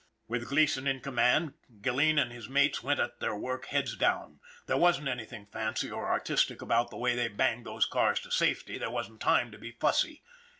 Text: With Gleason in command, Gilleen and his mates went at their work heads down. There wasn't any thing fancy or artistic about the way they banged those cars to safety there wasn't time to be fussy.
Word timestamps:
With 0.27 0.47
Gleason 0.49 0.87
in 0.87 0.99
command, 0.99 1.53
Gilleen 1.81 2.17
and 2.17 2.31
his 2.31 2.49
mates 2.49 2.81
went 2.81 2.99
at 2.99 3.19
their 3.19 3.35
work 3.35 3.67
heads 3.67 3.95
down. 3.95 4.39
There 4.65 4.75
wasn't 4.75 5.07
any 5.07 5.25
thing 5.25 5.45
fancy 5.45 5.91
or 5.91 6.09
artistic 6.09 6.59
about 6.59 6.89
the 6.89 6.97
way 6.97 7.13
they 7.15 7.27
banged 7.27 7.67
those 7.67 7.85
cars 7.85 8.19
to 8.21 8.31
safety 8.31 8.79
there 8.79 8.89
wasn't 8.89 9.19
time 9.19 9.51
to 9.51 9.59
be 9.59 9.69
fussy. 9.79 10.23